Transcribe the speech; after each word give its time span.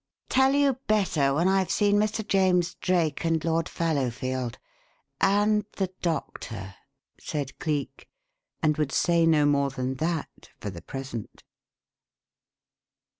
"Tell 0.29 0.53
you 0.55 0.79
better 0.87 1.31
when 1.35 1.47
I've 1.47 1.69
seen 1.69 1.97
Mr. 1.97 2.27
James 2.27 2.73
Drake 2.73 3.23
and 3.23 3.45
Lord 3.45 3.69
Fallowfield 3.69 4.57
and 5.19 5.63
the 5.73 5.93
doctor," 6.01 6.73
said 7.19 7.59
Cleek, 7.59 8.09
and 8.63 8.77
would 8.77 8.91
say 8.91 9.27
no 9.27 9.45
more 9.45 9.69
than 9.69 9.97
that 9.97 10.49
for 10.59 10.71
the 10.71 10.81
present. 10.81 11.43